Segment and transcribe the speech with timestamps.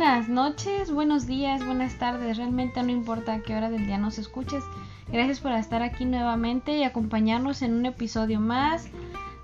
[0.00, 2.38] buenas noches, buenos días, buenas tardes.
[2.38, 4.64] Realmente no importa a qué hora del día nos escuches.
[5.12, 8.88] Gracias por estar aquí nuevamente y acompañarnos en un episodio más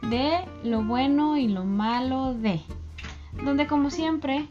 [0.09, 2.63] de lo bueno y lo malo de.
[3.45, 4.49] Donde como siempre,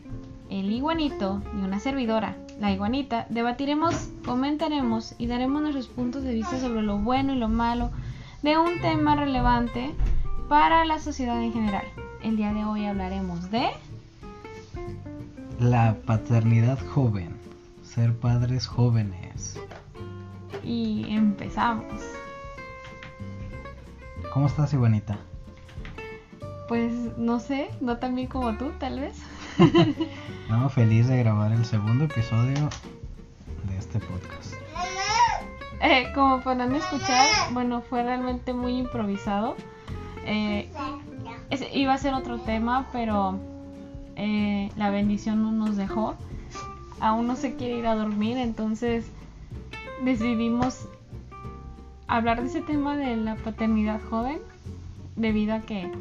[0.51, 6.59] el iguanito y una servidora, la iguanita, debatiremos, comentaremos y daremos nuestros puntos de vista
[6.59, 7.89] sobre lo bueno y lo malo
[8.43, 9.95] de un tema relevante
[10.49, 11.85] para la sociedad en general.
[12.21, 13.69] El día de hoy hablaremos de...
[15.59, 17.33] La paternidad joven.
[17.81, 19.57] Ser padres jóvenes.
[20.63, 22.03] Y empezamos.
[24.33, 25.17] ¿Cómo estás, Iguanita?
[26.67, 29.17] Pues no sé, no tan bien como tú, tal vez.
[30.49, 32.69] no, feliz de grabar el segundo episodio
[33.63, 34.55] de este podcast.
[35.81, 39.55] Eh, como podrán escuchar, bueno, fue realmente muy improvisado.
[40.25, 40.69] Eh,
[41.71, 43.54] iba a ser otro tema, pero
[44.15, 46.15] eh, la bendición no nos dejó.
[46.99, 49.05] Aún no se quiere ir a dormir, entonces
[50.03, 50.87] decidimos
[52.07, 54.39] hablar de ese tema de la paternidad joven,
[55.15, 55.91] debido a que,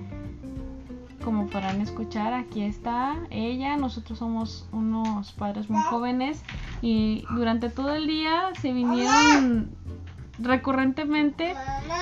[1.24, 6.42] como podrán escuchar, aquí está ella, nosotros somos unos padres muy jóvenes
[6.82, 9.70] y durante todo el día se vinieron
[10.38, 11.54] recurrentemente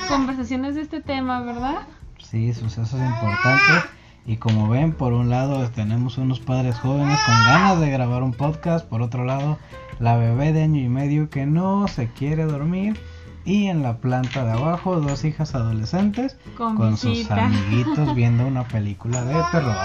[0.09, 1.83] conversaciones de este tema, ¿verdad?
[2.19, 3.91] Sí, sucesos importantes.
[4.25, 8.33] Y como ven, por un lado tenemos unos padres jóvenes con ganas de grabar un
[8.33, 9.59] podcast, por otro lado
[9.99, 12.99] la bebé de año y medio que no se quiere dormir
[13.45, 19.25] y en la planta de abajo dos hijas adolescentes con, sus amiguitos viendo una película
[19.25, 19.77] de terror.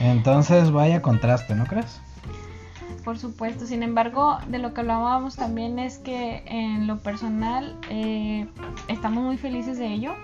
[0.00, 2.00] Entonces vaya contraste, ¿no crees?
[3.04, 8.46] Por supuesto, sin embargo, de lo que hablábamos también es que en lo personal eh,
[8.88, 10.14] estamos muy felices de ello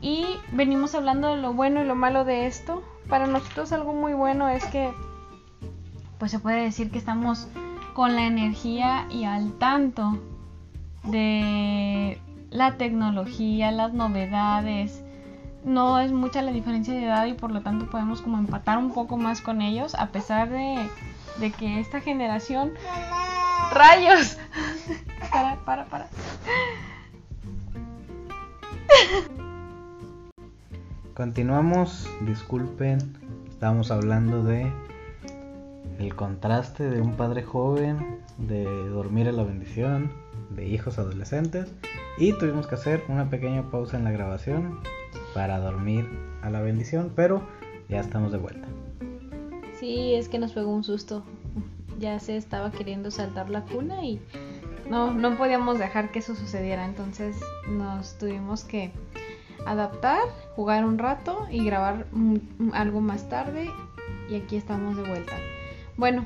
[0.00, 2.82] y venimos hablando de lo bueno y lo malo de esto.
[3.08, 4.90] Para nosotros algo muy bueno es que
[6.18, 7.48] pues se puede decir que estamos
[7.94, 10.18] con la energía y al tanto
[11.04, 12.20] de
[12.50, 15.02] la tecnología, las novedades.
[15.64, 18.92] No es mucha la diferencia de edad y por lo tanto podemos como empatar un
[18.92, 20.88] poco más con ellos a pesar de,
[21.38, 22.72] de que esta generación...
[23.72, 24.38] ¡Rayos!
[25.32, 26.08] para, para, para.
[31.18, 33.00] Continuamos, disculpen,
[33.50, 34.72] estamos hablando de
[35.98, 40.12] el contraste de un padre joven, de dormir a la bendición,
[40.50, 41.72] de hijos adolescentes
[42.18, 44.78] y tuvimos que hacer una pequeña pausa en la grabación
[45.34, 46.08] para dormir
[46.40, 47.42] a la bendición, pero
[47.88, 48.68] ya estamos de vuelta.
[49.80, 51.24] Sí, es que nos pegó un susto.
[51.98, 54.20] Ya se estaba queriendo saltar la cuna y
[54.88, 58.92] no, no podíamos dejar que eso sucediera, entonces nos tuvimos que
[59.70, 60.20] adaptar,
[60.56, 62.06] jugar un rato y grabar
[62.72, 63.70] algo más tarde
[64.30, 65.34] y aquí estamos de vuelta.
[65.96, 66.24] Bueno,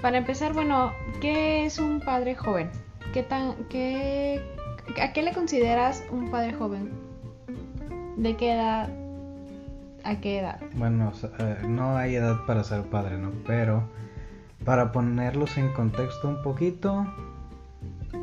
[0.00, 2.70] para empezar, bueno, ¿qué es un padre joven?
[3.12, 4.42] ¿Qué tan, qué,
[5.00, 6.90] ¿A qué le consideras un padre joven?
[8.16, 8.90] ¿De qué edad?
[10.04, 10.60] ¿A qué edad?
[10.74, 13.32] Bueno, eh, no hay edad para ser padre, ¿no?
[13.46, 13.84] Pero
[14.64, 17.06] para ponerlos en contexto un poquito,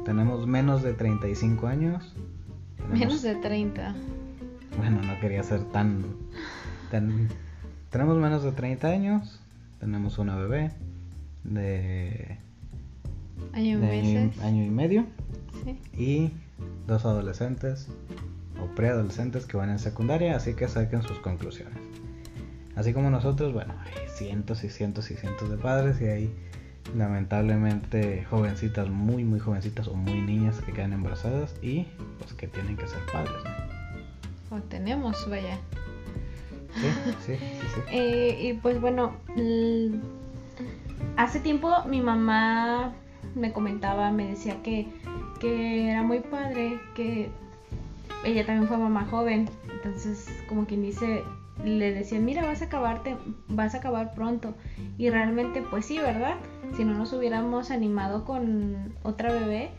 [0.05, 2.15] tenemos menos de 35 años
[2.91, 3.95] Menos de 30.
[4.77, 6.03] Bueno, no quería ser tan,
[6.89, 9.39] Tenemos menos de 30 años.
[9.79, 10.71] Tenemos una bebé
[11.43, 12.37] de...
[13.53, 15.05] Año, y medio.
[15.97, 16.31] Y
[16.87, 17.87] dos adolescentes
[18.61, 21.77] o preadolescentes que van en secundaria, así que saquen sus conclusiones.
[22.75, 26.33] Así como nosotros, bueno, hay cientos y cientos y cientos de padres y hay
[26.95, 31.85] lamentablemente jovencitas muy muy jovencitas o muy niñas que quedan embarazadas y
[32.19, 33.35] pues que tienen que ser padres
[34.51, 35.57] o tenemos vaya.
[36.75, 36.87] Sí
[37.25, 37.81] sí sí, sí.
[37.91, 39.13] Eh, y pues bueno
[41.17, 42.93] hace tiempo mi mamá
[43.35, 44.87] me comentaba me decía que
[45.39, 47.29] que era muy padre que
[48.23, 49.49] ella también fue mamá joven.
[49.71, 51.23] Entonces como quien dice
[51.63, 53.15] le decían, mira, vas a acabarte,
[53.47, 54.53] vas a acabar pronto.
[54.97, 56.35] Y realmente, pues sí, ¿verdad?
[56.75, 59.69] Si no nos hubiéramos animado con otra bebé,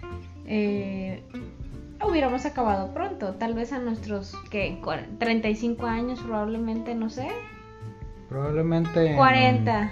[0.46, 1.22] eh,
[2.06, 3.34] hubiéramos acabado pronto.
[3.34, 4.78] Tal vez a nuestros, ¿qué?
[5.18, 7.28] 35 años, probablemente, no sé.
[8.28, 9.14] Probablemente.
[9.16, 9.90] 40.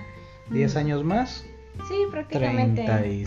[0.50, 1.44] 10 años más.
[1.88, 2.84] Sí, prácticamente.
[2.84, 3.26] 30 y,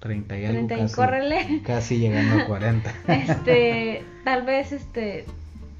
[0.00, 0.66] 30 y algo.
[0.66, 1.62] 30 y casi, córrele.
[1.64, 2.92] Casi llegando a 40.
[3.08, 5.26] Este, tal vez, este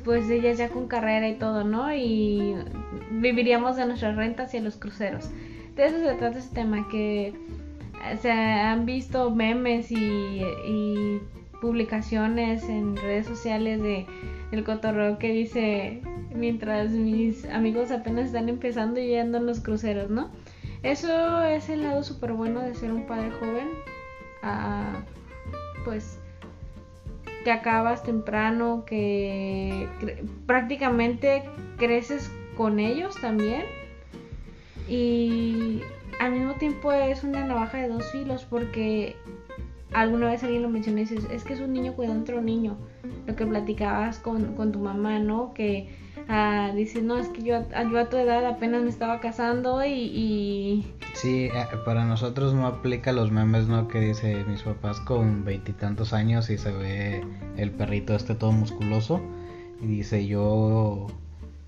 [0.04, 1.94] pues ellas ya con carrera y todo, ¿no?
[1.94, 2.54] Y
[3.10, 5.30] viviríamos de nuestras rentas y de los cruceros.
[5.76, 7.34] De eso se trata este tema, que
[8.20, 11.20] se han visto memes y,
[11.60, 14.04] publicaciones en redes sociales de
[14.50, 16.02] el cotorreo que dice
[16.34, 20.28] mientras mis amigos apenas están empezando y ando en los cruceros, ¿no?
[20.82, 23.68] Eso es el lado súper bueno de ser un padre joven.
[24.42, 25.04] Ah,
[25.84, 26.18] pues
[27.44, 29.88] que acabas temprano, que
[30.46, 31.44] prácticamente
[31.76, 33.62] creces con ellos también.
[34.88, 35.82] Y
[36.20, 39.16] al mismo tiempo es una navaja de dos filos porque
[39.92, 42.76] alguna vez alguien lo mencionó y dices, es que es un niño cuidando otro niño.
[43.26, 45.54] Lo que platicabas con, con tu mamá, ¿no?
[45.54, 45.88] Que
[46.28, 49.92] uh, dices, no, es que yo, yo, a tu edad apenas me estaba casando y...
[49.92, 50.94] y...
[51.14, 53.88] Sí, eh, para nosotros no aplica los memes, ¿no?
[53.88, 57.24] Que dice mis papás con veintitantos años y se ve
[57.56, 59.20] el perrito este todo musculoso.
[59.80, 61.08] Y dice yo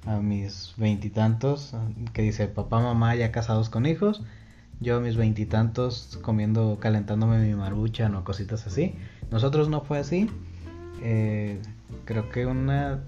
[0.07, 1.75] a mis veintitantos,
[2.13, 4.23] que dice papá, mamá ya casados con hijos
[4.81, 8.95] yo a mis veintitantos comiendo, calentándome mi marucha o cositas así.
[9.31, 10.29] Nosotros no fue así.
[11.03, 11.59] Eh,
[12.05, 13.01] creo que una...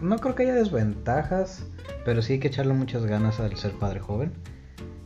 [0.00, 1.66] No creo que haya desventajas,
[2.04, 4.32] pero sí hay que echarle muchas ganas al ser padre joven.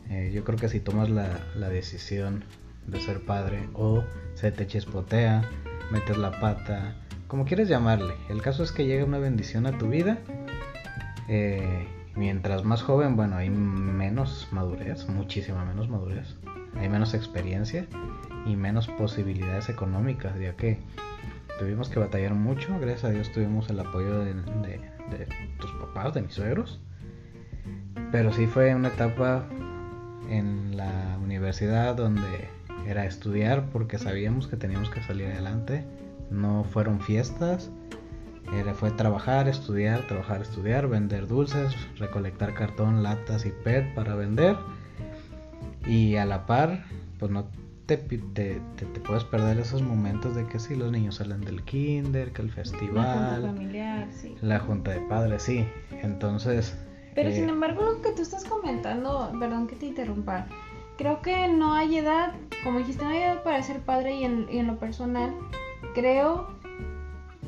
[0.09, 1.29] Eh, yo creo que si tomas la,
[1.69, 2.43] decisión
[2.87, 4.03] de ser padre o
[4.35, 5.43] se te chispotea,
[5.91, 6.95] metes la pata,
[7.27, 10.17] como quieres llamarle, el caso es que llega una bendición a tu vida.
[11.29, 16.35] Eh, Mientras más joven, bueno, hay menos madurez, muchísima menos madurez,
[16.75, 17.87] hay menos experiencia
[18.45, 20.77] y menos posibilidades económicas, ya que
[21.61, 24.33] tuvimos que batallar mucho, gracias a Dios tuvimos el apoyo de,
[25.59, 26.79] tus papás, de mis suegros,
[28.11, 29.45] pero sí fue una etapa
[30.27, 32.49] en la universidad donde
[32.87, 35.85] era estudiar porque sabíamos que teníamos que salir adelante,
[36.31, 37.69] no fueron fiestas,
[38.55, 44.57] era, fue trabajar, estudiar, trabajar, estudiar, vender dulces, recolectar cartón, latas y PET para vender.
[45.85, 46.83] Y a la par,
[47.19, 47.45] pues no
[47.97, 52.31] te, te, te, puedes perder esos momentos de que si los niños salen del kinder,
[52.31, 54.35] que el festival, la junta familiar, sí.
[54.41, 55.65] La junta de padres, sí.
[56.01, 56.77] Entonces...
[57.13, 60.47] Pero sin eh, embargo, lo que tú estás comentando, perdón que te interrumpa,
[60.97, 62.33] creo que no hay edad,
[62.63, 65.33] como dijiste, no hay edad para ser padre y en, y en lo personal,
[65.93, 66.47] creo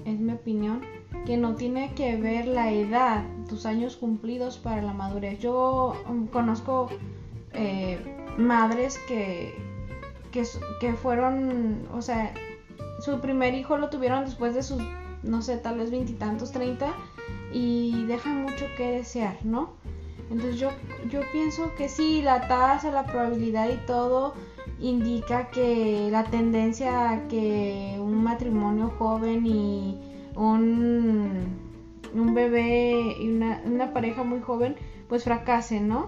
[0.06, 0.81] es mi opinión,
[1.25, 5.39] que no tiene que ver la edad, tus años cumplidos para la madurez.
[5.39, 6.89] Yo um, conozco
[7.54, 8.00] eh,
[8.38, 9.56] madres que,
[10.33, 12.33] que, fueron, o sea,
[13.00, 14.81] su primer hijo lo tuvieron después de sus,
[15.21, 16.94] no sé, tal vez veintitantos, treinta,
[17.53, 19.74] y dejan mucho que desear, ¿no?
[20.31, 20.69] Entonces yo,
[21.09, 24.33] yo pienso que sí, la tasa, la probabilidad y todo
[24.80, 30.00] indica que la tendencia a que un matrimonio joven y
[30.36, 31.57] un,
[32.13, 34.75] un bebé y una, una pareja muy joven
[35.07, 36.07] pues fracase, ¿no?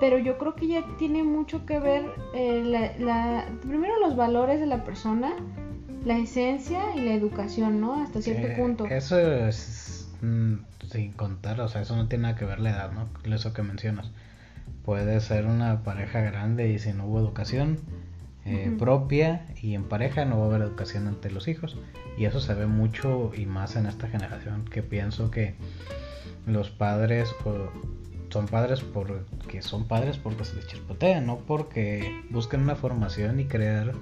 [0.00, 4.66] Pero yo creo que ya tiene mucho que ver eh, la, primero los valores de
[4.66, 5.34] la persona,
[6.04, 8.02] la esencia y la educación, ¿no?
[8.02, 8.86] Hasta cierto punto.
[8.86, 10.54] Eso es mm,
[10.90, 13.08] sin contar, o sea, eso no tiene nada que ver la edad, ¿no?
[13.32, 14.10] Eso que mencionas
[14.84, 17.78] puede ser una pareja grande y si no hubo educación
[18.44, 21.76] eh, propia y en pareja no va a haber educación ante los hijos
[22.16, 25.54] y eso se ve mucho y más en esta generación que pienso que
[26.46, 27.34] los padres
[28.30, 33.46] son padres porque son padres porque se les chispotean no porque buscan una formación y
[33.46, 33.92] crear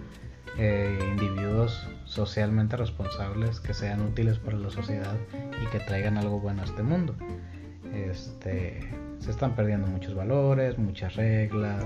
[0.59, 5.17] eh, individuos socialmente responsables que sean útiles para la sociedad
[5.63, 7.15] y que traigan algo bueno a este mundo
[7.93, 8.89] este
[9.20, 11.85] se están perdiendo muchos valores, muchas reglas.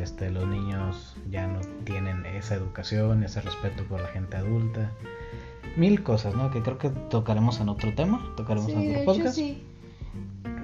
[0.00, 4.92] Este, los niños ya no tienen esa educación, ese respeto por la gente adulta.
[5.76, 6.50] Mil cosas, ¿no?
[6.50, 9.34] Que creo que tocaremos en otro tema, tocaremos en otro podcast.
[9.34, 9.66] sí.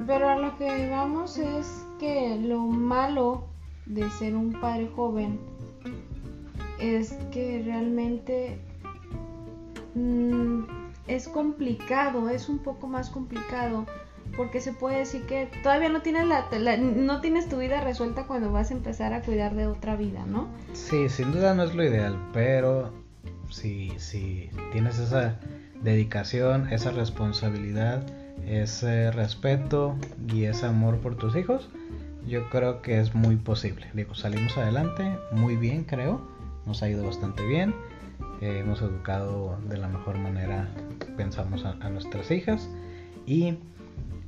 [0.06, 3.44] Pero a lo que vamos es que lo malo
[3.86, 5.38] de ser un padre joven
[6.78, 8.58] es que realmente
[9.94, 10.62] mm,
[11.06, 13.86] es complicado, es un poco más complicado
[14.36, 18.52] porque se puede decir que todavía no tienes la, no tienes tu vida resuelta cuando
[18.52, 20.48] vas a empezar a cuidar de otra vida, ¿no?
[20.74, 22.92] Sí, sin duda no es lo ideal, pero
[23.50, 25.40] si, si tienes esa
[25.82, 28.06] dedicación, esa responsabilidad,
[28.46, 29.96] ese respeto
[30.32, 31.68] y ese amor por tus hijos,
[32.26, 33.86] yo creo que es muy posible.
[33.94, 36.20] Digo, salimos adelante muy bien, creo,
[36.66, 37.74] nos ha ido bastante bien,
[38.40, 40.68] eh, hemos educado de la mejor manera,
[41.16, 42.68] pensamos a nuestras hijas
[43.26, 43.58] y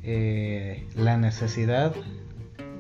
[0.03, 1.95] eh, la necesidad,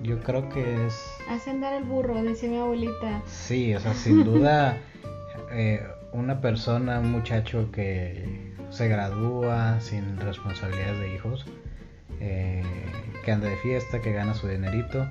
[0.02, 0.94] yo creo que es...
[1.28, 3.22] Hacen dar el burro, decía mi abuelita.
[3.26, 4.78] Sí, o sea, sin duda,
[5.52, 5.82] eh,
[6.12, 11.46] una persona, un muchacho que se gradúa sin responsabilidades de hijos,
[12.20, 12.62] eh,
[13.24, 15.06] que anda de fiesta, que gana su dinerito,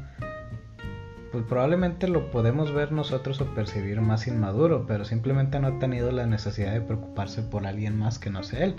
[1.31, 6.11] pues probablemente lo podemos ver nosotros o percibir más inmaduro, pero simplemente no ha tenido
[6.11, 8.75] la necesidad de preocuparse por alguien más que no sea él.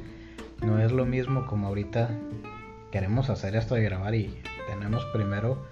[0.64, 2.10] No es lo mismo como ahorita
[2.90, 4.34] queremos hacer esto de grabar y
[4.68, 5.64] tenemos primero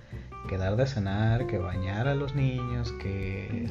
[0.48, 3.68] que dar de cenar, que bañar a los niños, que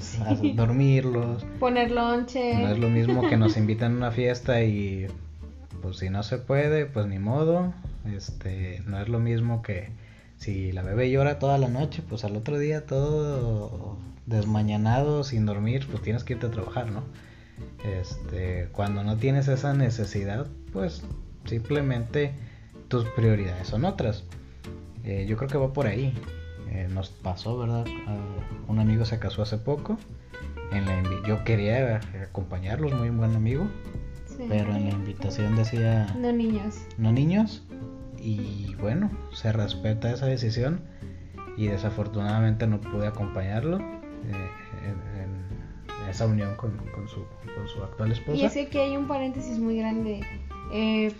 [0.53, 1.45] dormirlos.
[1.59, 2.55] Poner lonche.
[2.55, 5.07] No es lo mismo que nos invitan a una fiesta y
[5.81, 7.73] pues si no se puede, pues ni modo.
[8.05, 9.89] Este, no es lo mismo que
[10.37, 15.87] si la bebé llora toda la noche, pues al otro día todo desmañanado, sin dormir,
[15.89, 17.03] pues tienes que irte a trabajar, ¿no?
[17.83, 21.03] Este, cuando no tienes esa necesidad, pues
[21.45, 22.33] simplemente
[22.87, 24.23] tus prioridades son otras.
[25.03, 26.13] Eh, yo creo que va por ahí.
[26.69, 27.85] Eh, nos pasó, ¿verdad?
[28.67, 29.97] un amigo se casó hace poco.
[30.71, 33.67] En la yo quería acompañarlos, muy buen amigo.
[34.37, 36.07] Pero en la invitación decía...
[36.19, 36.85] No niños.
[36.97, 37.63] No niños.
[38.19, 40.81] Y bueno, se respeta esa decisión.
[41.57, 44.49] Y desafortunadamente no pude acompañarlo eh,
[44.85, 46.71] en, esa unión con,
[47.07, 47.25] su,
[47.55, 48.37] con, su, actual esposa.
[48.37, 50.21] Y es que hay un paréntesis muy grande.
[50.71, 51.11] Eh,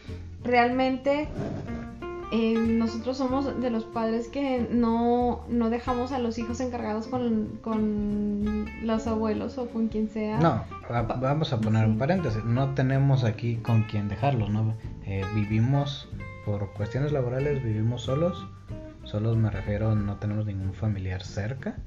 [0.43, 1.27] realmente
[2.31, 7.59] eh, nosotros somos de los padres que no, no dejamos a los hijos encargados con,
[7.61, 10.39] con los abuelos o con quien sea.
[10.39, 12.43] No, vamos a poner un paréntesis.
[12.43, 14.75] No tenemos aquí con quien dejarlos, ¿no?
[15.05, 16.09] Eh, vivimos,
[16.45, 18.45] por cuestiones laborales, vivimos solos.
[19.07, 21.77] Solos me refiero, no tenemos ningún familiar cerca.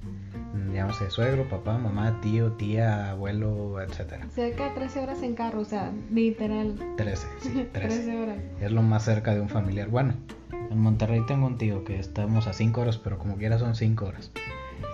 [0.73, 4.27] Llámase suegro, papá, mamá, tío, tía, abuelo, etcétera.
[4.31, 6.77] Cerca de 13 horas en carro, o sea, literal.
[6.97, 8.23] 13, sí, 13.
[8.23, 8.39] horas.
[8.63, 9.89] Es lo más cerca de un familiar.
[9.89, 10.15] Bueno,
[10.71, 14.03] en Monterrey tengo un tío que estamos a 5 horas, pero como quiera son 5
[14.07, 14.31] horas.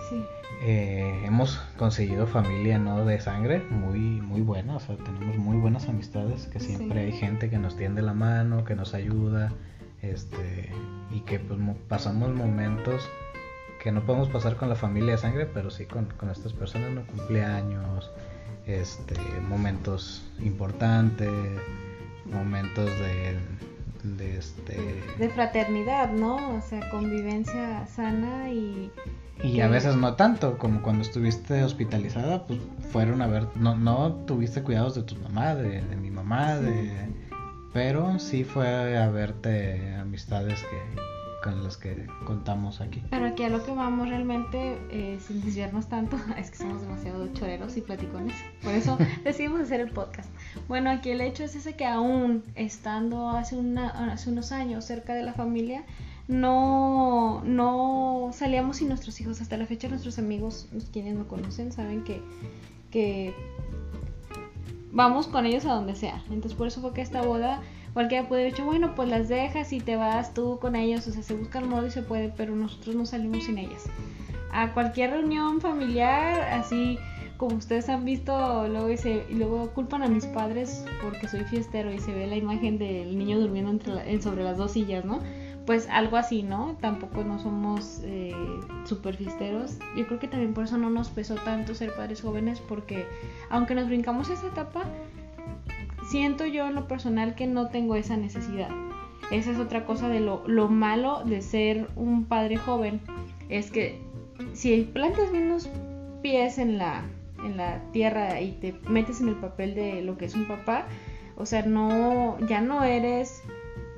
[0.09, 0.21] Sí.
[0.63, 5.87] Eh, hemos conseguido familia no de sangre muy muy buena, o sea, tenemos muy buenas
[5.87, 9.53] amistades, que siempre hay gente que nos tiende la mano, que nos ayuda,
[10.09, 10.69] este,
[11.11, 13.07] y que pues pasamos momentos
[13.81, 16.91] que no podemos pasar con la familia de sangre, pero sí con, con estas personas,
[16.91, 17.05] ¿no?
[17.07, 18.11] Cumpleaños,
[18.65, 19.15] este,
[19.47, 21.31] momentos importantes,
[22.25, 23.37] momentos de,
[24.03, 25.03] de este...
[25.17, 26.57] De fraternidad, ¿no?
[26.57, 28.91] O sea, convivencia sana y...
[29.43, 32.59] Y a veces no tanto, como cuando estuviste hospitalizada, pues
[32.91, 37.07] fueron a ver, no, no tuviste cuidados de tu mamá, de, de mi mamá, de
[37.77, 41.01] pero sí fue a verte amistades que
[41.43, 43.03] con las que contamos aquí.
[43.11, 47.31] Pero aquí a lo que vamos realmente, eh, sin desviarnos tanto, es que somos demasiado
[47.33, 48.35] choreros y platicones.
[48.63, 50.27] Por eso decidimos hacer el podcast.
[50.67, 55.13] Bueno, aquí el hecho es ese que aún estando hace, una, hace unos años cerca
[55.13, 55.83] de la familia,
[56.27, 59.39] no, no salíamos sin nuestros hijos.
[59.39, 62.23] Hasta la fecha nuestros amigos, quienes no conocen, saben que,
[62.89, 63.35] que
[64.97, 66.23] vamos con ellos a donde sea.
[66.31, 67.61] Entonces por eso fue que esta boda
[67.93, 71.11] cualquiera puede haber dicho, bueno, pues las dejas y te vas tú con ellos, o
[71.11, 73.85] sea, se busca el modo y se puede, pero nosotros no salimos sin ellas.
[74.51, 76.97] A cualquier reunión familiar, así
[77.37, 81.99] como ustedes han visto, luego, y luego culpan a mis padres porque soy fiestero y
[81.99, 85.19] se ve la imagen del niño durmiendo entre sobre las dos sillas, ¿no?
[85.67, 86.77] Pues algo así, ¿no?
[86.79, 88.33] Tampoco no somos eh,
[88.85, 89.77] super fiesteros.
[89.97, 93.05] Yo creo que también por eso no nos pesó tanto ser padres jóvenes, porque
[93.49, 94.85] aunque nos brincamos esa etapa,
[96.09, 98.69] siento yo en lo personal que no tengo esa necesidad.
[99.29, 103.01] Esa es otra cosa de lo, lo malo de ser un padre joven.
[103.49, 103.99] Es que
[104.53, 105.69] si plantas bien los
[106.21, 107.03] pies en la,
[107.43, 110.87] en la tierra y te metes en el papel de lo que es un papá,
[111.35, 113.43] o sea, no, ya no eres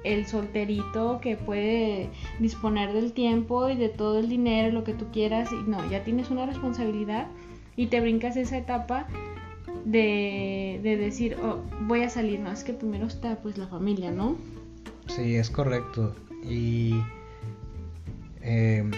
[0.03, 5.07] el solterito que puede disponer del tiempo y de todo el dinero, lo que tú
[5.11, 7.27] quieras, y no, ya tienes una responsabilidad
[7.75, 9.07] y te brincas esa etapa
[9.85, 14.37] de, decir, oh, voy a salir, no, es que primero está pues la familia, ¿no?
[15.07, 16.15] Sí, es correcto.
[16.43, 16.93] Y
[18.41, 18.91] em,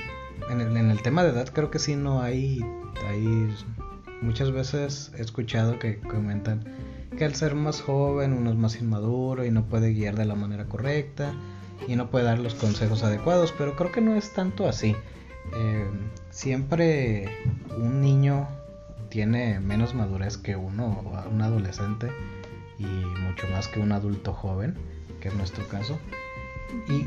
[0.49, 2.61] en, el, en, el, tema de edad creo que sí no hay,
[3.07, 3.49] hay
[4.21, 6.63] muchas veces he escuchado que comentan
[7.17, 10.35] que al ser más joven uno es más inmaduro y no puede guiar de la
[10.35, 11.33] manera correcta
[11.87, 14.95] y no puede dar los consejos adecuados, pero creo que no es tanto así.
[15.55, 15.89] Eh,
[16.29, 17.29] siempre
[17.77, 18.47] un niño
[19.09, 22.09] tiene menos madurez que uno, un adolescente,
[22.79, 24.75] y mucho más que un adulto joven,
[25.19, 25.99] que es nuestro caso.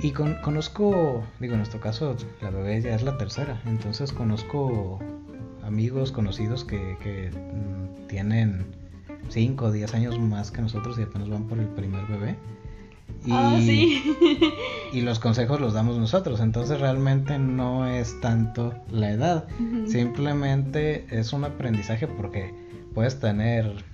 [0.02, 5.00] Y, conozco, digo, en nuestro caso, la bebé ya es la tercera, entonces conozco
[5.62, 8.66] amigos, conocidos que, que mm, tienen
[9.28, 12.36] 5 o 10 años más que nosotros y apenas van por el primer bebé.
[13.24, 14.02] Y, ah, sí.
[14.92, 19.46] y los consejos los damos nosotros, entonces realmente no es tanto la edad,
[19.86, 22.54] simplemente es un aprendizaje porque
[22.94, 23.84] puedes tener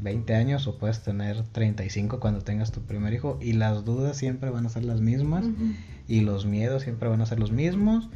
[0.00, 4.50] 20 años o puedes tener 35 cuando tengas tu primer hijo y las dudas siempre
[4.50, 5.44] van a ser las mismas
[6.08, 8.08] y los miedos siempre van a ser los mismos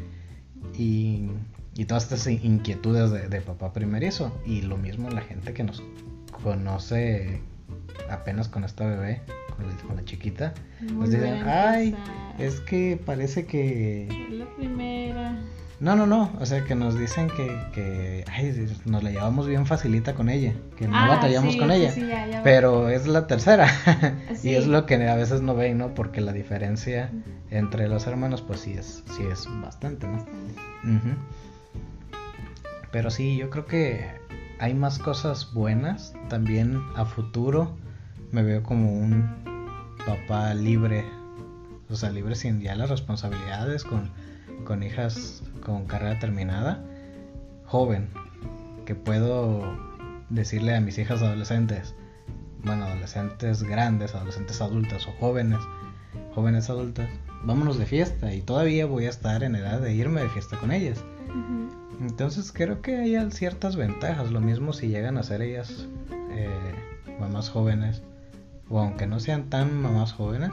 [0.77, 1.29] y
[1.77, 4.33] y todas estas inquietudes de, de papá primerizo.
[4.47, 5.83] Y lo mismo la gente que nos
[6.43, 7.41] conoce
[8.11, 9.23] apenas con esta bebé,
[9.57, 11.97] con la, chiquita, nos dicen, ay,
[12.39, 14.09] es que parece que...
[14.31, 15.39] La primera.
[15.79, 19.67] No, no, no, o sea que nos dicen que, que ay, nos la llevamos bien
[19.67, 23.07] facilita con ella, que no Ah, batallamos sí, con ella, sí, ya, ya pero es
[23.07, 23.69] la tercera
[24.35, 24.49] Sí.
[24.51, 25.95] y es lo que a veces no ven, ¿no?
[25.95, 27.11] Porque la diferencia
[27.51, 30.25] entre los hermanos pues sí es, sí es bastante, ¿no?
[32.91, 34.26] Pero sí, yo creo que
[34.59, 36.15] hay más cosas buenas.
[36.29, 37.77] También a futuro
[38.33, 39.29] me veo como un
[40.07, 41.05] papá libre.
[41.89, 44.11] O sea, libre sin ya las responsabilidades, con,
[44.65, 46.85] con hijas con carrera terminada.
[47.67, 48.09] Joven.
[48.85, 49.77] Que puedo
[50.31, 51.95] decirle a mis hijas adolescentes,
[52.65, 55.59] bueno, adolescentes grandes, adolescentes adultas o jóvenes,
[56.35, 57.09] jóvenes adultas,
[57.45, 58.33] vámonos de fiesta.
[58.33, 61.03] Y todavía voy a estar en edad de irme de fiesta con ellas.
[62.01, 65.87] Entonces creo que hay ciertas ventajas, lo mismo si llegan a ser ellas
[66.31, 66.75] eh,
[67.19, 68.03] mamás jóvenes,
[68.69, 70.51] o aunque no sean tan mamás jóvenes,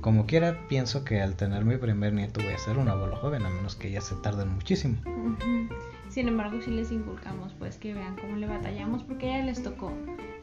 [0.00, 3.44] como quiera pienso que al tener mi primer nieto voy a ser un abuelo joven,
[3.44, 4.98] a menos que ellas se tarden muchísimo.
[6.08, 9.62] Sin embargo, sí les inculcamos, pues que vean cómo le batallamos, porque a ella les
[9.62, 9.92] tocó,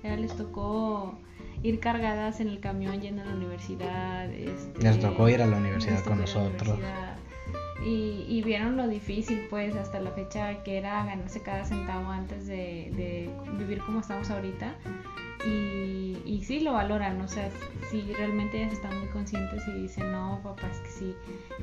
[0.04, 1.18] a ella les tocó
[1.64, 4.30] ir cargadas en el camión yendo a la universidad.
[4.32, 6.78] Este, Les tocó ir a la universidad con nosotros.
[6.78, 7.15] universidad.
[7.84, 12.48] Y, y vieron lo difícil, pues, hasta la fecha que era ganarse cada centavo antes
[12.48, 14.76] de, de vivir como estamos ahorita.
[15.46, 17.52] Y, y sí lo valoran, o sea,
[17.92, 21.16] sí realmente ellas están muy conscientes y dicen, no, papá, es que sí,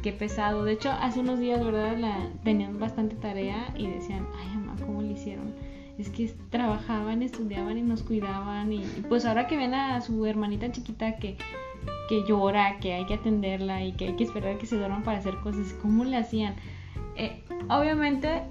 [0.02, 0.64] qué pesado.
[0.64, 1.96] De hecho, hace unos días, ¿verdad?
[1.96, 5.52] La, tenían bastante tarea y decían, ay, mamá, ¿cómo le hicieron?
[5.98, 8.72] Es que trabajaban, estudiaban y nos cuidaban.
[8.72, 11.36] Y, y pues ahora que ven a su hermanita chiquita que,
[12.08, 15.18] que llora, que hay que atenderla y que hay que esperar que se duerman para
[15.18, 16.54] hacer cosas, ¿cómo le hacían?
[17.16, 18.42] Eh, obviamente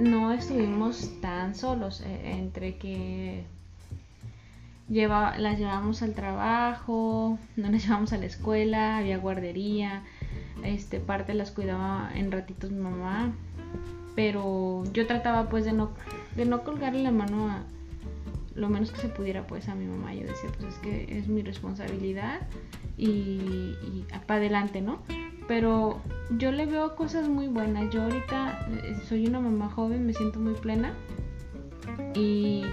[0.00, 3.44] no estuvimos tan solos, eh, entre que
[4.88, 10.02] lleva, las llevamos al trabajo, no las llevamos a la escuela, había guardería,
[10.62, 13.32] este parte las cuidaba en ratitos mi mamá,
[14.14, 15.90] pero yo trataba pues de no
[16.36, 17.62] de no colgarle la mano a
[18.58, 20.14] lo menos que se pudiera pues a mi mamá.
[20.14, 22.40] Yo decía, pues es que es mi responsabilidad
[22.96, 25.00] y, y para adelante, ¿no?
[25.46, 26.00] Pero
[26.36, 27.90] yo le veo cosas muy buenas.
[27.90, 30.92] Yo ahorita eh, soy una mamá joven, me siento muy plena
[32.14, 32.64] y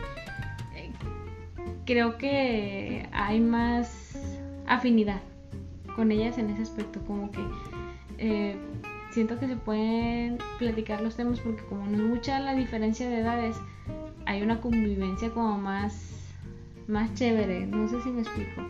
[0.76, 0.92] eh,
[1.86, 4.18] creo que hay más
[4.68, 5.22] afinidad
[5.96, 7.42] con ellas en ese aspecto, como que
[8.18, 8.58] eh,
[9.12, 13.20] siento que se pueden platicar los temas porque como no es mucha la diferencia de
[13.20, 13.56] edades,
[14.26, 16.34] hay una convivencia como más,
[16.88, 18.62] más chévere, no sé si me explico.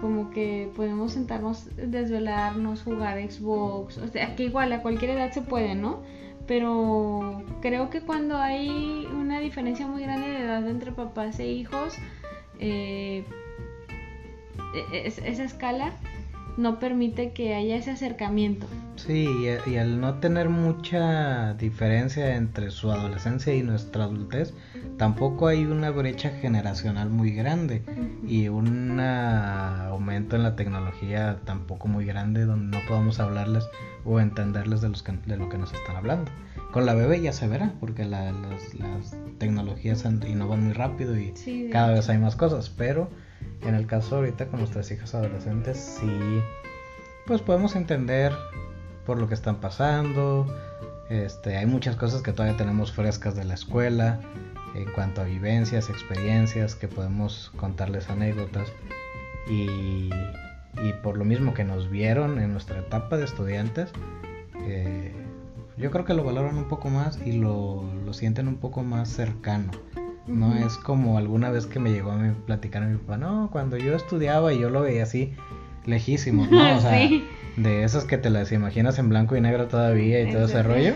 [0.00, 5.40] Como que podemos sentarnos, desvelarnos, jugar Xbox, o sea, que igual a cualquier edad se
[5.42, 6.02] puede, ¿no?
[6.46, 11.94] Pero creo que cuando hay una diferencia muy grande de edad entre papás e hijos,
[12.58, 13.24] eh,
[14.92, 15.92] es- esa escala
[16.58, 18.66] no permite que haya ese acercamiento.
[18.96, 19.28] Sí,
[19.66, 24.54] y, y al no tener mucha diferencia entre su adolescencia y nuestra adultez,
[24.98, 27.82] tampoco hay una brecha generacional muy grande
[28.26, 33.68] y un aumento en la tecnología tampoco muy grande donde no podamos hablarles
[34.04, 36.30] o entenderles de, los que- de lo que nos están hablando.
[36.72, 41.18] Con la bebé ya se verá, porque la- las, las tecnologías an- innovan muy rápido
[41.18, 41.94] y Sí, cada hecho.
[41.96, 43.10] vez hay más cosas, pero
[43.62, 46.40] en el caso ahorita con nuestras hijas adolescentes sí,
[47.26, 48.32] pues podemos entender
[49.06, 50.46] por lo que están pasando.
[51.08, 54.20] Este, hay muchas cosas que todavía tenemos frescas de la escuela
[54.74, 58.68] en cuanto a vivencias, experiencias, que podemos contarles anécdotas.
[59.48, 60.10] Y,
[60.82, 63.90] y por lo mismo que nos vieron en nuestra etapa de estudiantes,
[64.66, 65.12] eh,
[65.76, 69.08] yo creo que lo valoran un poco más y lo, lo sienten un poco más
[69.08, 69.70] cercano.
[70.26, 73.50] No es como alguna vez que me llegó a mí platicar a mi papá, no,
[73.52, 75.34] cuando yo estudiaba y yo lo veía así
[75.84, 76.76] lejísimo, ¿no?
[76.76, 77.24] O sea, Sí.
[77.56, 80.94] De esos que te las imaginas en blanco y negro todavía y todo ese rollo.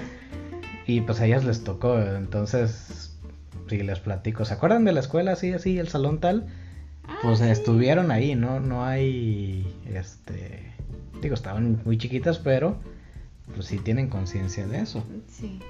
[0.87, 3.17] Y pues a ellas les tocó, entonces,
[3.69, 6.47] si les platico, ¿se acuerdan de la escuela así, así, el salón tal?
[7.07, 7.45] Ah, Pues sí.
[7.45, 8.59] estuvieron ahí, ¿no?
[8.61, 10.73] No hay, este,
[11.21, 12.79] digo, estaban muy chiquitas, pero
[13.55, 15.05] pues sí tienen conciencia de eso.
[15.29, 15.61] Sí.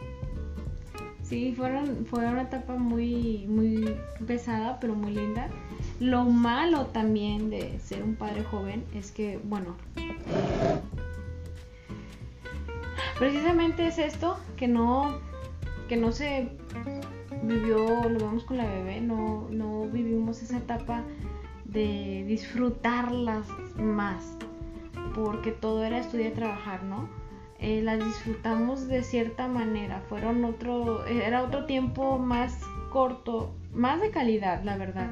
[1.28, 3.94] Sí, fueron, fue una etapa muy, muy
[4.26, 5.48] pesada, pero muy linda.
[6.00, 9.76] Lo malo también de ser un padre joven es que, bueno,
[13.18, 15.18] precisamente es esto, que no,
[15.86, 16.48] que no se
[17.42, 21.02] vivió, lo vemos con la bebé, no, no vivimos esa etapa
[21.66, 24.34] de disfrutarlas más,
[25.14, 27.17] porque todo era estudiar y trabajar, ¿no?
[27.58, 30.00] Eh, las disfrutamos de cierta manera.
[30.08, 35.10] Fueron otro, era otro tiempo más corto, más de calidad, la verdad.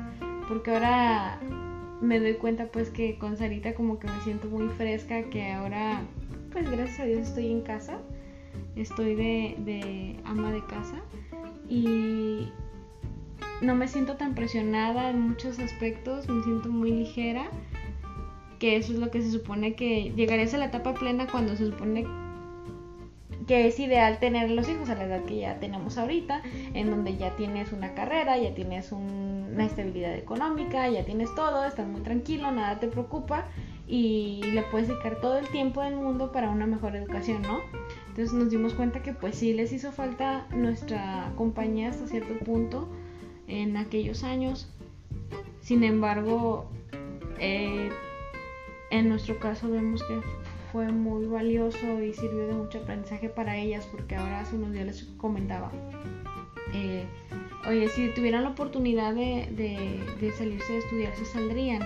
[0.49, 1.41] Porque ahora
[2.01, 6.03] me doy cuenta pues que con Sarita como que me siento muy fresca, que ahora
[6.53, 7.99] pues gracias a Dios estoy en casa,
[8.77, 11.03] estoy de, ama de casa
[11.69, 12.49] y
[13.61, 17.51] no me siento tan presionada en muchos aspectos, me siento muy ligera,
[18.59, 21.67] que eso es lo que se supone que llegarías a la etapa plena cuando se
[21.67, 22.07] supone
[23.47, 26.43] que es ideal tener los hijos a la edad que ya tenemos ahorita,
[26.75, 31.87] en donde ya tienes una carrera, ya tienes una estabilidad económica, ya tienes todo, estás
[31.87, 33.47] muy tranquilo, nada te preocupa
[33.87, 37.61] y le puedes dedicar todo el tiempo del mundo para una mejor educación, ¿no?
[38.09, 42.89] Entonces nos dimos cuenta que pues sí les hizo falta nuestra compañía hasta cierto punto
[43.47, 44.69] en aquellos años.
[45.61, 46.69] Sin embargo,
[47.39, 47.91] eh,
[48.91, 50.21] en nuestro caso vemos que
[50.77, 54.85] fue muy valioso y sirvió de mucho aprendizaje para ellas porque ahora hace unos días
[54.85, 55.73] les comentaba.
[56.75, 57.07] Eh,
[57.67, 59.49] oye, si tuvieran la oportunidad de,
[60.37, 61.83] salirse de estudiar, se saldrían.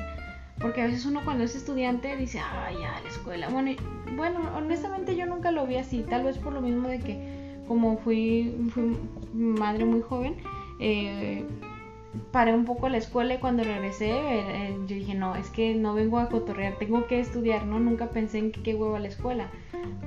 [0.59, 3.49] Porque a veces uno cuando es estudiante dice, ay, ya, la escuela.
[3.49, 3.77] Bueno,
[4.17, 7.97] bueno, honestamente yo nunca lo vi así, tal vez por lo mismo de que como
[7.99, 8.97] fui, fui
[9.33, 10.35] madre muy joven,
[10.81, 11.45] eh,
[12.33, 15.75] paré un poco la escuela y cuando regresé eh, eh, yo dije, no, es que
[15.75, 17.79] no vengo a cotorrear, tengo que estudiar, ¿no?
[17.79, 19.51] Nunca pensé en qué huevo la escuela.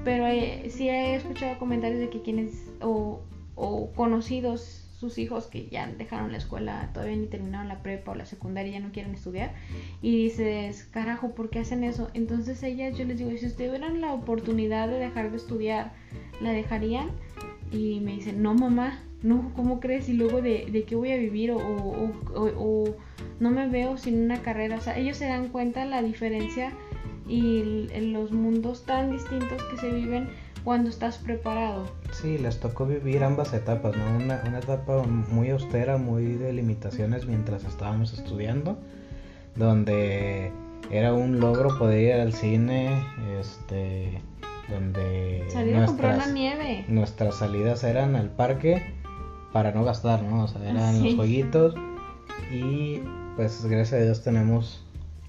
[0.03, 3.21] Pero eh, sí he escuchado comentarios de que quienes o,
[3.55, 8.15] o, conocidos sus hijos que ya dejaron la escuela, todavía ni terminaron la prepa o
[8.15, 9.53] la secundaria, ya no quieren estudiar.
[10.01, 12.09] Y dices, carajo, ¿por qué hacen eso?
[12.13, 15.93] Entonces ellas, yo les digo, si ustedes tuvieran la oportunidad de dejar de estudiar,
[16.41, 17.09] ¿la dejarían?
[17.71, 20.09] Y me dicen, no mamá, no, ¿cómo crees?
[20.09, 22.95] Y luego de, de qué voy a vivir o, o, o,
[23.39, 24.77] no me veo sin una carrera.
[24.77, 26.73] O sea, ellos se dan cuenta la diferencia
[27.27, 30.27] y los mundos tan distintos que se viven
[30.65, 31.85] cuando estás preparado.
[32.11, 34.17] Sí, les tocó vivir ambas etapas, ¿no?
[34.17, 38.77] Una, una etapa muy austera, muy de limitaciones mientras estábamos estudiando,
[39.55, 40.51] donde
[40.91, 43.05] era un logro poder ir al cine,
[43.39, 44.21] este,
[44.69, 46.85] donde Salir a comprar la nieve.
[46.89, 48.83] Nuestras salidas eran al parque
[49.53, 50.43] para no gastar, ¿no?
[50.43, 51.75] O sea, eran los jueguitos
[52.51, 52.99] y
[53.35, 54.83] pues gracias a Dios tenemos...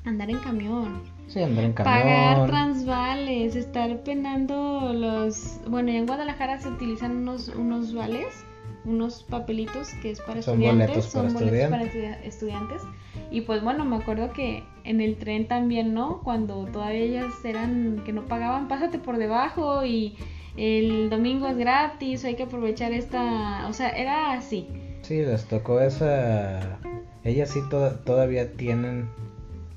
[0.05, 1.03] Andar en camión.
[1.29, 1.95] Sí, andar en camión.
[1.95, 5.61] Pagar transvales, estar penando los...
[5.69, 8.45] Bueno, en Guadalajara se utilizan unos, unos vales,
[8.85, 11.85] unos papelitos que es para son estudiantes, boletos son para boletos para
[12.25, 12.83] estudiantes.
[13.31, 16.21] Y pues bueno, me acuerdo que en el tren también, ¿no?
[16.23, 20.17] Cuando todavía ellas eran que no pagaban, pásate por debajo y
[20.57, 24.69] el domingo es gratis, hay que aprovechar esta, o sea, era así.
[25.03, 26.79] Sí, les tocó esa,
[27.25, 27.61] ellas sí
[28.05, 29.09] todavía tienen,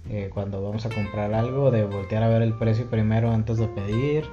[0.09, 3.67] eh, cuando vamos a comprar algo, de voltear a ver el precio primero antes de
[3.67, 4.25] pedir,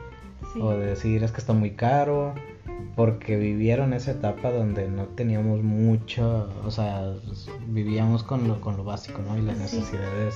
[0.61, 2.35] o de decir es que está muy caro,
[2.95, 7.15] porque vivieron esa etapa donde no teníamos mucho, o sea,
[7.67, 9.37] vivíamos con lo, con lo básico, ¿no?
[9.37, 10.35] Y las necesidades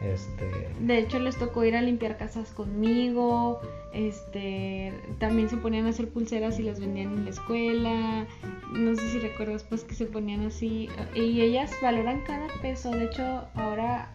[0.00, 0.68] este...
[0.80, 3.60] De hecho, les tocó ir a limpiar casas conmigo.
[3.92, 8.26] Este, también se ponían a hacer pulseras y las vendían en la escuela.
[8.72, 10.88] No sé si recuerdas, pues que se ponían así.
[11.14, 12.90] Y ellas valoran cada peso.
[12.90, 14.12] De hecho, ahora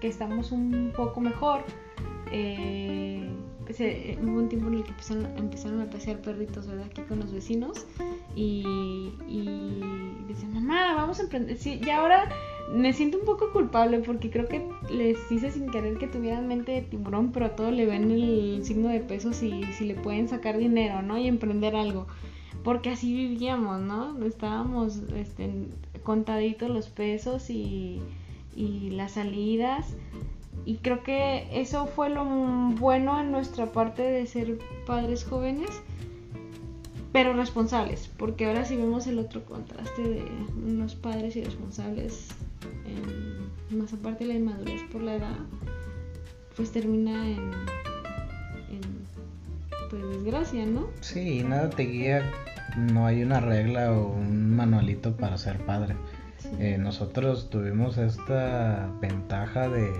[0.00, 1.62] que estamos un poco mejor,
[2.24, 3.80] pues,
[4.20, 6.86] hubo un tiempo en el que empezaron, a pasear perritos, ¿verdad?
[6.90, 7.86] Aquí con los vecinos.
[8.34, 9.80] Y, y
[10.52, 11.56] mamá, vamos a emprender.
[11.56, 12.28] Sí, y ahora
[12.70, 16.72] me siento un poco culpable porque creo que les hice sin querer que tuvieran mente
[16.72, 20.28] de tiburón, pero a todo le ven el signo de pesos y si le pueden
[20.28, 21.18] sacar dinero, ¿no?
[21.18, 22.06] Y emprender algo.
[22.64, 24.24] Porque así vivíamos, ¿no?
[24.24, 25.50] Estábamos este,
[26.02, 28.00] contaditos los pesos y,
[28.54, 29.94] y las salidas.
[30.64, 35.70] Y creo que eso fue lo bueno en nuestra parte de ser padres jóvenes
[37.12, 40.24] pero responsables, porque ahora sí vemos el otro contraste de
[40.64, 42.30] unos padres irresponsables
[43.74, 45.36] más aparte la inmadurez por la edad,
[46.56, 47.50] pues termina en,
[49.90, 50.86] pues desgracia, ¿no?
[51.00, 52.22] Sí, nada te guía,
[52.76, 55.96] no hay una regla o un manualito para ser padre.
[56.58, 59.90] Eh, nosotros tuvimos esta ventaja de,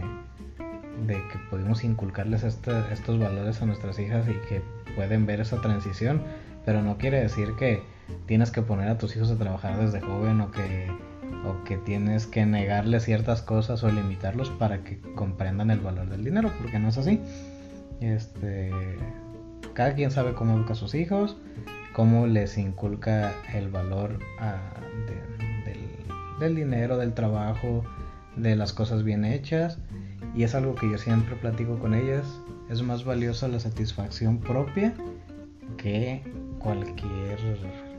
[1.06, 4.62] de que pudimos inculcarles estos valores a nuestras hijas y que
[4.96, 6.22] pueden ver esa transición,
[6.64, 7.82] pero no quiere decir que
[8.26, 10.90] tienes que poner a tus hijos a trabajar desde joven o que
[11.44, 16.24] o que tienes que negarle ciertas cosas o limitarlos para que comprendan el valor del
[16.24, 17.20] dinero, porque no es así.
[18.00, 18.70] Este,
[19.74, 21.36] cada quien sabe cómo educa a sus hijos,
[21.92, 24.58] cómo les inculca el valor ah,
[26.40, 27.84] del, dinero, del trabajo,
[28.36, 29.78] de las cosas bien hechas.
[30.34, 32.26] Y es algo que yo siempre platico con ellas.
[32.70, 34.94] es más valiosa la satisfacción propia
[35.76, 36.22] que
[36.58, 37.38] cualquier...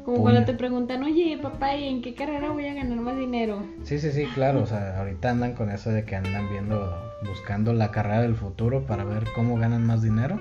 [0.03, 3.63] Como cuando te preguntan, oye papá, ¿y en qué carrera voy a ganar más dinero?
[3.83, 6.93] Sí, sí, sí, claro, o sea, ahorita andan con eso de que andan viendo,
[7.25, 10.39] buscando la carrera del futuro para ver cómo ganan más dinero.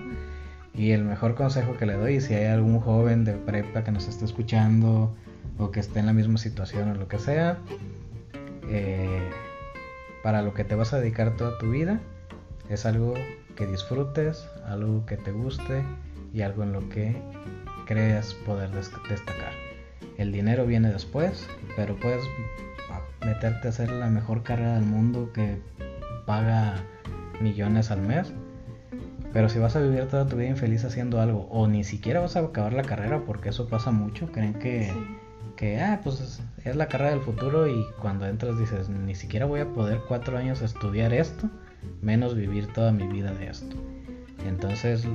[0.74, 4.08] Y el mejor consejo que le doy, si hay algún joven de prepa que nos
[4.08, 5.14] esté escuchando
[5.58, 7.58] o que esté en la misma situación o lo que sea,
[8.68, 9.30] eh,
[10.22, 12.00] para lo que te vas a dedicar toda tu vida,
[12.68, 13.14] es algo
[13.54, 15.84] que disfrutes, algo que te guste
[16.32, 17.16] y algo en lo que
[17.86, 19.52] creas poder destacar.
[20.18, 22.22] El dinero viene después, pero puedes
[23.24, 25.58] meterte a hacer la mejor carrera del mundo que
[26.26, 26.74] paga
[27.40, 28.32] millones al mes.
[29.32, 32.36] Pero si vas a vivir toda tu vida infeliz haciendo algo, o ni siquiera vas
[32.36, 34.92] a acabar la carrera, porque eso pasa mucho, creen que,
[35.56, 39.46] que ah, pues es, es, la carrera del futuro y cuando entras dices, ni siquiera
[39.46, 41.48] voy a poder cuatro años estudiar esto,
[42.02, 43.74] menos vivir toda mi vida de esto.
[44.46, 45.06] Entonces,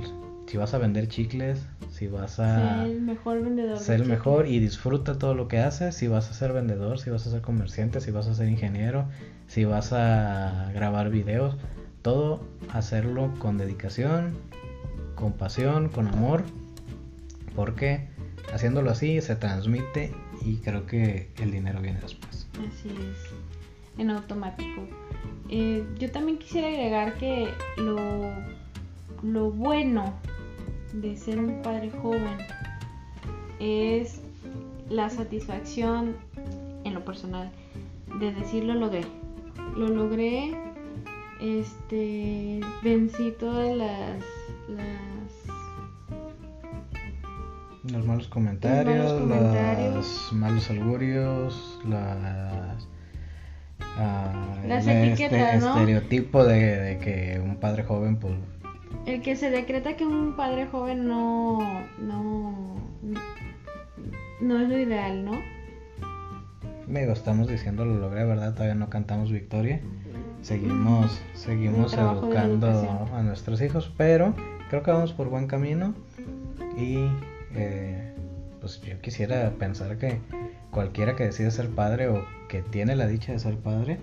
[0.47, 1.59] si vas a vender chicles,
[1.91, 5.59] si vas a ser el mejor vendedor, ser el mejor y disfruta todo lo que
[5.59, 8.47] haces, si vas a ser vendedor, si vas a ser comerciante, si vas a ser
[8.47, 9.05] ingeniero,
[9.47, 11.57] si vas a grabar videos,
[12.01, 14.37] todo hacerlo con dedicación,
[15.15, 16.43] con pasión, con amor,
[17.53, 18.07] porque
[18.53, 20.13] haciéndolo así se transmite
[20.45, 22.47] y creo que el dinero viene después.
[22.53, 24.87] Así es, en automático.
[25.49, 28.31] Eh, yo también quisiera agregar que lo,
[29.23, 30.13] lo bueno
[30.93, 32.37] de ser un padre joven
[33.59, 34.21] es
[34.89, 36.15] la satisfacción
[36.83, 37.51] en lo personal
[38.19, 39.01] de decir lo logré.
[39.75, 40.55] Lo logré,
[41.39, 44.23] este, vencí todas las,
[47.91, 52.87] los malos comentarios, los, los malos augurios, las
[54.67, 55.69] las este etiquetas, ¿no?
[55.69, 58.33] estereotipo de, que un padre joven, pues.
[59.05, 61.59] El que se decreta que un padre joven no.
[61.99, 62.75] no.
[64.41, 65.31] no es lo ideal, ¿no?
[66.87, 68.53] Digo, estamos diciendo lo logré, ¿verdad?
[68.53, 69.81] Todavía no cantamos victoria.
[70.41, 74.33] Seguimos, seguimos educando a nuestros hijos, pero
[74.69, 75.93] creo que vamos por buen camino.
[76.77, 77.09] Y
[77.55, 78.13] eh,
[78.61, 80.19] pues yo quisiera pensar que
[80.71, 83.99] cualquiera que decide ser padre o que tiene la dicha de ser padre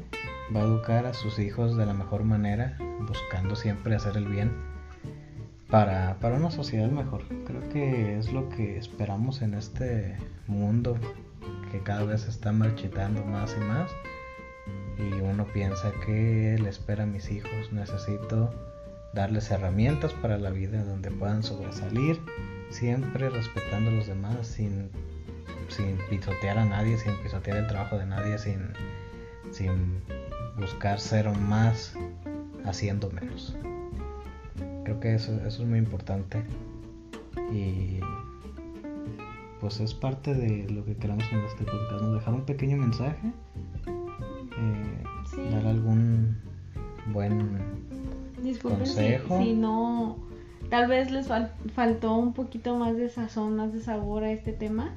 [0.55, 4.74] va a educar a sus hijos de la mejor manera, buscando siempre hacer el bien
[5.75, 7.25] para, para una sociedad mejor.
[7.47, 10.97] Creo que es lo que esperamos en este mundo
[11.73, 13.91] que cada vez está marchitando más y más.
[14.99, 18.55] Y uno piensa que le espera a mis hijos, necesito
[19.15, 22.21] darles herramientas para la vida donde puedan sobresalir,
[22.71, 24.93] siempre respetando a los demás sin
[25.67, 28.75] sin pisotear a nadie, sin pisotear el trabajo de nadie, sin,
[29.51, 30.05] sin
[30.57, 31.95] buscar ser más
[32.65, 33.57] haciendo menos.
[34.85, 36.43] Creo que eso, eso es muy importante
[37.53, 38.01] y
[39.61, 42.15] pues es parte de lo que queremos en este podcast, ¿no?
[42.15, 43.33] dejar un pequeño mensaje,
[43.87, 46.37] eh, dar algún
[47.13, 47.59] buen
[48.63, 49.39] consejo.
[49.43, 50.19] Si, no,
[50.69, 51.29] tal vez les
[51.75, 54.93] faltó un poquito más de sazón, más de sabor a este tema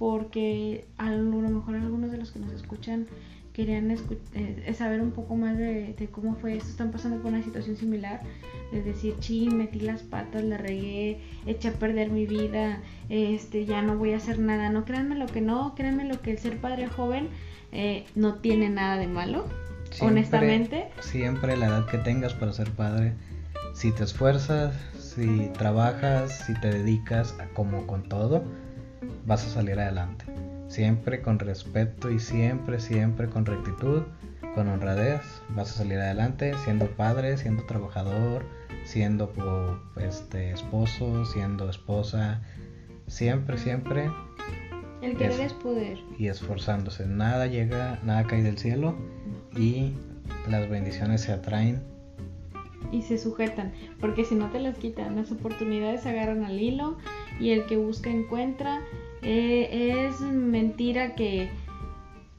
[0.00, 3.06] porque a lo mejor algunos de los que nos escuchan
[3.52, 7.76] querían eh, saber un poco más de, cómo fue esto, están pasando por una situación
[7.76, 8.22] similar,
[8.72, 13.82] es decir, ching, metí las patas, la regué, eché a perder mi vida, este, ya
[13.82, 16.58] no voy a hacer nada, no créanme lo que no, créanme lo que el ser
[16.58, 17.28] padre joven
[17.72, 19.46] eh, no tiene nada de malo,
[20.00, 20.88] honestamente.
[21.00, 23.14] Siempre la edad que tengas para ser padre,
[23.74, 28.44] si te esfuerzas, si trabajas, si te dedicas, como con todo,
[29.26, 30.24] vas a salir adelante.
[30.70, 34.02] Siempre con respeto y siempre, siempre con rectitud,
[34.54, 38.44] con honradez, vas a salir adelante siendo padre, siendo trabajador,
[38.84, 39.32] siendo
[39.96, 42.40] este esposo, siendo esposa,
[43.08, 44.12] siempre, siempre.
[45.02, 45.98] El querer es, poder.
[46.16, 47.04] Y esforzándose.
[47.04, 48.94] Nada llega, nada cae del cielo
[49.56, 49.94] y
[50.48, 51.82] las bendiciones se atraen.
[52.92, 56.96] Y se sujetan, porque si no te las quitan, las oportunidades se agarran al hilo
[57.40, 58.82] y el que busca encuentra
[59.22, 61.50] eh, es mentira que,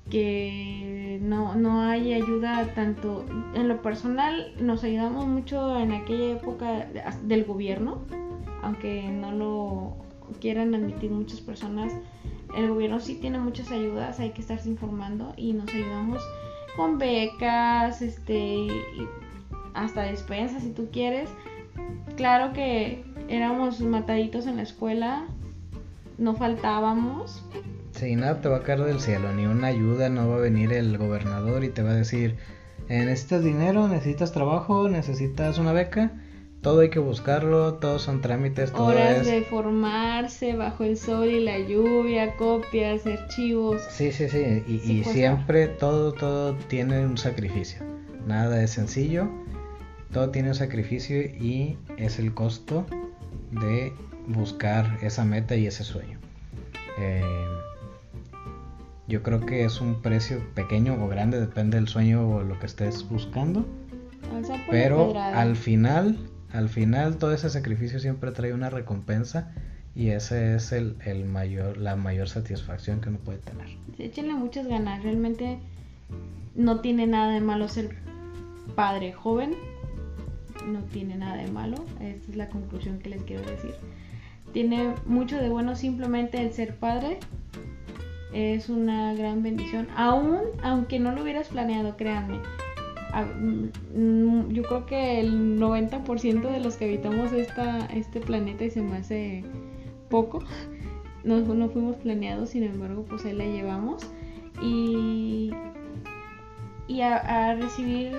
[0.10, 3.26] que no, no hay ayuda tanto.
[3.54, 6.88] En lo personal nos ayudamos mucho en aquella época
[7.24, 8.02] del gobierno
[8.62, 9.96] aunque no lo
[10.39, 11.94] quieran admitir muchas personas.
[12.56, 16.22] El gobierno sí tiene muchas ayudas hay que estarse informando y nos ayudamos
[16.76, 18.67] con becas este
[19.74, 21.30] hasta despensas si tú quieres.
[22.17, 25.28] Claro que éramos mataditos en la escuela
[26.22, 27.44] no faltábamos.
[27.92, 30.72] Sí, nada te va a caer del cielo, ni una ayuda, no va a venir
[30.72, 32.38] el gobernador y te va a decir,
[32.88, 36.12] eh, necesitas dinero, necesitas trabajo, necesitas una beca,
[36.62, 39.28] todo hay que buscarlo, todos son trámites, todo Horas es...
[39.28, 43.82] de formarse bajo el sol y la lluvia, copias, archivos.
[43.90, 47.82] Sí, sí, sí, y, Sí y siempre todo, todo tiene un sacrificio.
[48.26, 49.28] Nada es sencillo,
[50.14, 52.86] todo tiene un sacrificio y es el costo
[53.52, 53.92] de
[54.32, 56.20] buscar esa meta y ese sueño.
[57.00, 57.22] Eh,
[59.08, 62.65] yo creo que es un precio pequeño o grande, depende del sueño o lo que
[62.65, 63.65] estés buscando.
[64.70, 66.17] Pero al final,
[66.54, 69.52] al final todo ese sacrificio siempre trae una recompensa
[69.96, 73.67] y ese es el, el mayor, la mayor satisfacción que uno puede tener.
[73.98, 75.04] Sí, échenle muchas ganas.
[75.04, 75.60] Realmente
[76.56, 77.98] no tiene nada de malo ser
[78.76, 79.56] padre joven.
[80.67, 81.84] No tiene nada de malo.
[82.00, 83.74] Esta es la conclusión que les quiero decir.
[84.54, 87.20] Tiene mucho de bueno simplemente el ser padre.
[88.34, 89.88] Es una gran bendición.
[89.96, 92.40] Aún, aunque no lo hubieras planeado, créanme.
[93.94, 98.82] Mm, Yo creo que el 90% de los que habitamos esta, este planeta, y se
[98.82, 99.44] me hace
[100.10, 100.44] poco,
[101.24, 104.04] no, no fuimos planeados, sin embargo, pues ahí la llevamos.
[104.62, 105.52] Y,
[106.88, 108.14] y a, a recibir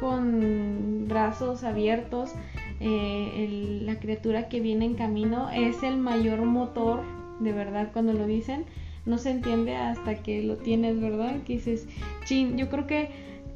[0.00, 2.32] con brazos abiertos
[2.80, 7.02] eh, el- la criatura que viene en camino es el mayor motor,
[7.40, 8.64] de verdad, cuando lo dicen.
[9.06, 11.36] No se entiende hasta que lo tienes, ¿verdad?
[11.46, 11.86] Que dices,
[12.24, 13.10] chin, yo creo que,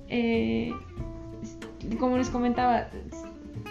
[0.08, 0.72] eh,
[1.98, 2.88] como les comentaba,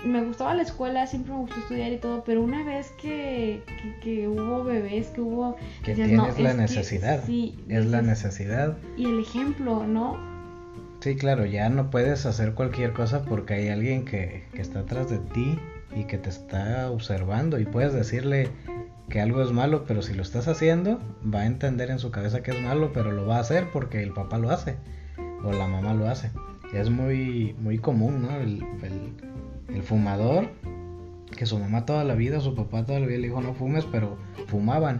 [0.05, 3.99] me gustaba la escuela, siempre me gustó estudiar y todo, pero una vez que, que,
[4.01, 5.55] que hubo bebés, que hubo...
[5.83, 7.23] Que dices, tienes "No, la es que necesidad.
[7.25, 8.77] sí", es la necesidad.
[8.97, 10.17] Y el ejemplo, ¿no?
[11.07, 15.09] Sí, claro, ya no puedes hacer cualquier cosa porque hay alguien que, que está atrás
[15.09, 15.57] de ti
[15.95, 18.49] y que te está observando y puedes decirle
[19.07, 20.99] que algo es malo, pero si lo estás haciendo,
[21.33, 24.03] va a entender en su cabeza que es malo, pero lo va a hacer porque
[24.03, 24.75] el papá lo hace
[25.45, 26.29] o la mamá lo hace.
[26.73, 28.35] Es muy, muy común, ¿no?
[28.35, 30.49] El, el- el fumador,
[31.37, 33.85] que su mamá toda la vida, su papá toda la vida le dijo no fumes,
[33.89, 34.17] pero
[34.47, 34.99] fumaban.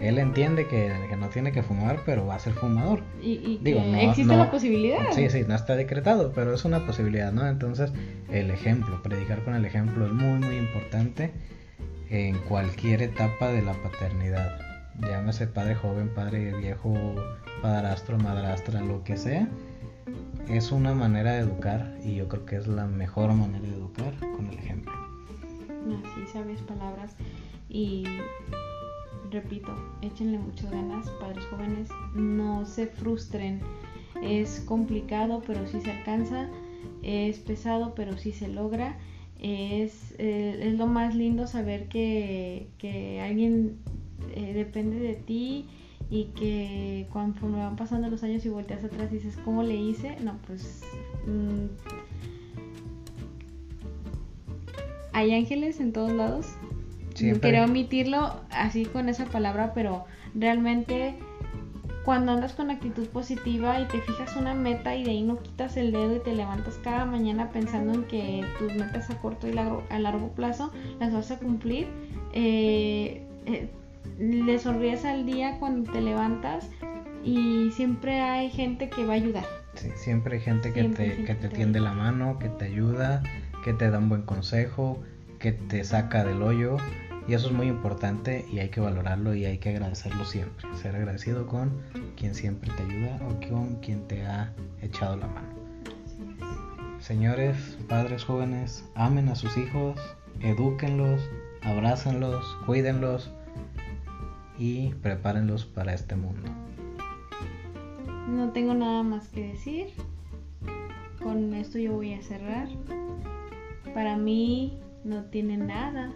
[0.00, 3.02] Él entiende que, que no tiene que fumar, pero va a ser fumador.
[3.22, 4.98] Y, y Digo, que no- existe no- la posibilidad.
[5.12, 7.46] Sí, sí, no está decretado, pero es una posibilidad, ¿no?
[7.46, 7.92] Entonces,
[8.30, 11.32] el ejemplo, predicar con el ejemplo es muy, muy importante
[12.10, 14.58] en cualquier etapa de la paternidad.
[15.00, 16.94] Llámese padre joven, padre viejo,
[17.62, 19.48] padrastro, madrastra, lo que sea.
[20.48, 24.12] Es una manera de educar y yo creo que es la mejor manera de educar
[24.36, 24.92] con el ejemplo.
[26.04, 27.16] Así, sabias palabras.
[27.68, 28.04] Y
[29.34, 33.60] repito, échenle muchas ganas, padres jóvenes, no se frustren.
[34.22, 36.48] Es complicado, pero sí se alcanza.
[37.02, 38.96] Es pesado, pero sí se logra.
[39.40, 43.76] Es, eh, es lo más lindo saber que, que alguien
[44.34, 45.66] eh, depende de ti
[46.10, 50.16] y que conforme van pasando los años y volteas atrás dices, ¿cómo le hice?
[50.20, 50.82] No, pues
[51.26, 51.66] mm,
[55.12, 56.46] hay ángeles en todos lados.
[57.14, 57.50] Siempre.
[57.50, 61.14] Quería omitirlo así con esa palabra, pero realmente
[62.04, 65.76] cuando andas con actitud positiva y te fijas una meta y de ahí no quitas
[65.76, 69.52] el dedo y te levantas cada mañana pensando en que tus metas a corto y
[69.52, 71.88] largo, a largo plazo las vas a cumplir,
[72.34, 73.68] eh, eh,
[74.18, 76.68] le sonríes al día cuando te levantas
[77.24, 79.46] y siempre hay gente que va a ayudar.
[79.74, 82.66] Sí, siempre hay gente que Siempre te, gente que te tiende la mano, que te
[82.66, 83.22] ayuda,
[83.64, 85.02] que te da un buen consejo,
[85.44, 86.78] que te saca del hoyo.
[87.28, 90.66] Y eso es muy importante y hay que valorarlo y hay que agradecerlo siempre.
[90.74, 91.82] Ser agradecido con
[92.16, 95.48] quien siempre te ayuda o con quien te ha echado la mano.
[96.98, 100.00] Señores, padres jóvenes, amen a sus hijos,
[100.40, 101.20] edúquenlos,
[101.60, 103.30] abrácenlos, cuídenlos
[104.58, 106.50] y prepárenlos para este mundo.
[108.30, 109.88] No tengo nada más que decir.
[111.22, 112.68] Con esto yo voy a cerrar.
[113.92, 116.12] Para mí no tiene nada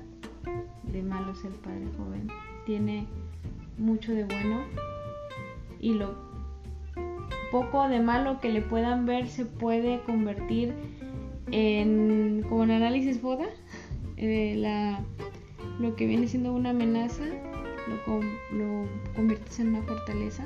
[0.85, 2.29] de malo ser padre joven.
[2.66, 3.07] Tiene
[3.77, 4.62] mucho de bueno.
[5.81, 6.16] Y lo
[7.53, 10.74] poco de malo que le puedan ver se puede convertir
[11.51, 13.46] en como en análisis FODA.
[14.16, 15.01] eh, la,
[15.79, 18.20] lo que viene siendo una amenaza lo,
[18.59, 20.44] lo conviertes en una fortaleza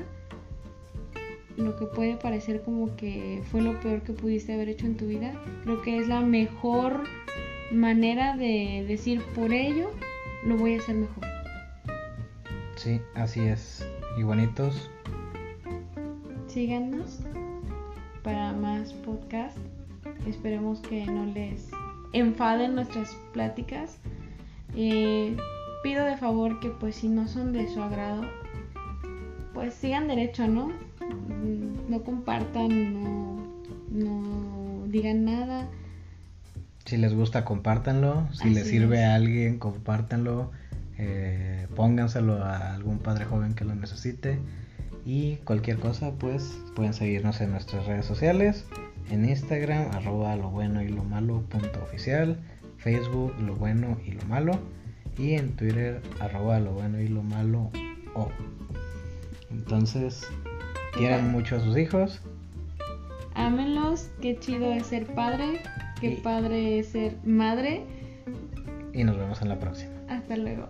[1.57, 5.07] lo que puede parecer como que fue lo peor que pudiste haber hecho en tu
[5.07, 7.03] vida, creo que es la mejor
[7.73, 9.91] manera de decir por ello
[10.47, 11.25] lo voy a hacer mejor.
[12.77, 13.87] Sí, así es.
[14.19, 14.91] Y bonitos,
[16.49, 17.21] Síganos
[18.23, 19.57] para más podcast.
[20.27, 21.71] Esperemos que no les
[22.13, 23.97] enfaden nuestras pláticas.
[24.77, 25.35] Eh,
[25.83, 28.23] pido de favor que pues si no son de su agrado,
[29.55, 30.69] pues sigan derecho, ¿no?
[31.01, 33.43] Mm, No compartan, no,
[33.91, 35.71] no digan nada.
[36.93, 38.29] Si les gusta, compártanlo.
[38.33, 39.07] Si les sirve es.
[39.07, 40.51] a alguien, compártanlo.
[40.99, 44.39] Eh, pónganselo a algún padre joven que lo necesite.
[45.07, 48.67] Y cualquier cosa, pues pueden seguirnos en nuestras redes sociales.
[49.11, 52.37] En Instagram, arroba lo bueno y lo malo punto oficial.
[52.77, 54.59] Facebook, lo bueno y lo malo.
[55.17, 57.71] Y en Twitter, arroba lo bueno y lo malo
[58.15, 58.29] o.
[59.51, 60.29] Entonces,
[60.95, 62.21] quieran mucho a sus hijos.
[63.35, 65.63] Ámenlos, qué chido es ser padre,
[66.03, 67.85] Qué padre es ser madre.
[68.93, 69.93] Y nos vemos en la próxima.
[70.09, 70.69] Hasta luego.